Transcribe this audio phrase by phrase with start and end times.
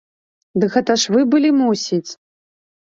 [0.63, 2.07] Ды гэта ж вы былі, мусіць!